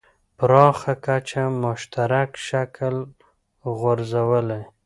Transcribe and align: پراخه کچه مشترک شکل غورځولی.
پراخه 0.37 0.93
کچه 1.05 1.43
مشترک 1.63 2.29
شکل 2.47 2.95
غورځولی. 3.79 4.61